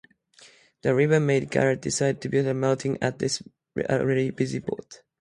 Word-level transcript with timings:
The 0.81 0.95
river 0.95 1.19
made 1.19 1.51
Garrett 1.51 1.83
decide 1.83 2.21
to 2.21 2.27
build 2.29 2.47
a 2.47 2.55
Maltings 2.55 2.97
at 3.03 3.19
this 3.19 3.43
already 3.87 4.31
busy 4.31 4.59
port. 4.59 5.03